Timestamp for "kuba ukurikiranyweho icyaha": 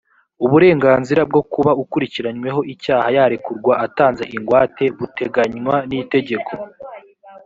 1.51-3.07